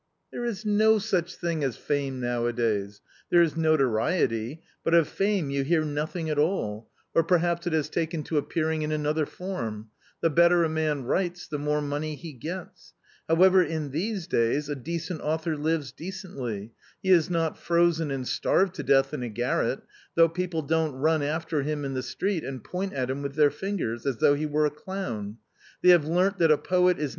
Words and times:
"There 0.31 0.43
is 0.43 0.65
no 0.65 0.97
such 0.97 1.35
thing 1.35 1.63
as 1.63 1.77
fame 1.77 2.19
nowadays. 2.19 3.01
There 3.29 3.43
is 3.43 3.55
notoriety, 3.55 4.63
but 4.83 4.95
of 4.95 5.07
fame 5.07 5.51
you 5.51 5.63
hear 5.63 5.85
nothing 5.85 6.27
at 6.27 6.39
all, 6.39 6.89
or 7.13 7.23
perhaps 7.23 7.67
it 7.67 7.73
has 7.73 7.87
taken 7.87 8.23
to 8.23 8.39
appearing 8.39 8.81
in 8.81 8.91
another 8.91 9.27
fp 9.27 9.47
nn; 9.61 9.85
the 10.19 10.31
bette 10.31 10.55
r 10.55 10.63
a 10.63 10.69
man 10.69 11.03
writes 11.03 11.45
the 11.47 11.59
more 11.59 11.83
money 11.83 12.15
he 12.15 12.33
gets, 12.33 12.95
jllbwever 13.29 13.63
in 13.63 13.91
these 13.91 14.25
I 14.27 14.31
days* 14.31 14.69
a 14.69 14.75
decent 14.75 15.21
author 15.21 15.55
lives 15.55 15.91
decently, 15.91 16.73
he 17.03 17.11
is 17.11 17.29
not 17.29 17.55
frozen 17.59 18.09
and 18.09 18.27
\ 18.27 18.27
starved 18.27 18.73
to 18.77 18.83
death 18.83 19.13
in 19.13 19.21
a 19.21 19.29
garret, 19.29 19.83
though 20.15 20.29
people 20.29 20.63
don't 20.63 20.93
run 20.95 21.21
after 21.21 21.61
\him 21.61 21.85
in 21.85 21.93
the 21.93 22.01
street 22.01 22.43
and 22.43 22.63
point 22.63 22.93
at 22.93 23.11
him 23.11 23.21
with 23.21 23.35
their 23.35 23.51
fingers, 23.51 24.07
as 24.07 24.17
though 24.17 24.33
he 24.33 24.47
were 24.47 24.65
a 24.65 24.71
clown; 24.71 25.37
they 25.83 25.89
have, 25.89 26.05
learnt 26.05 26.39
that 26.39 26.49
"a 26.49 26.57
poet 26.57 26.97
is 26.97 27.09